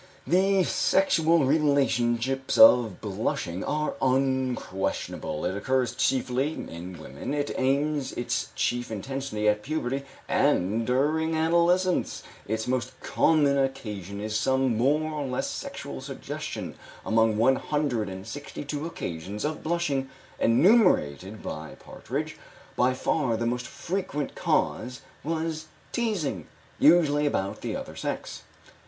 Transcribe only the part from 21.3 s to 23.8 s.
by Partridge, by far the most